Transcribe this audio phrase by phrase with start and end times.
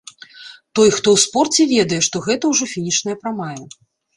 [0.75, 3.55] Той, хто ў спорце, ведае, што гэта ўжо фінішная прамая.